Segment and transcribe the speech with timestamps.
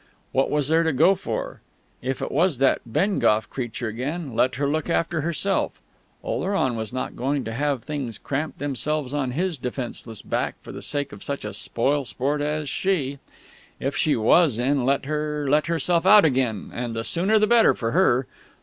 [0.31, 1.61] What was there to go for?
[2.01, 5.79] If it was that Bengough creature again, let her look after herself;
[6.23, 10.81] Oleron was not going to have things cramp themselves on his defenceless back for the
[10.81, 13.19] sake of such a spoilsport as she!...
[13.79, 17.75] If she was in, let her let herself out again, and the sooner the better
[17.75, 18.25] for her!